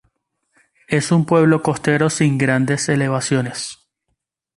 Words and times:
Es 0.87 1.11
un 1.11 1.27
pueblo 1.27 1.61
costero 1.61 2.09
sin 2.09 2.39
grandes 2.39 2.89
elevaciones. 2.89 3.77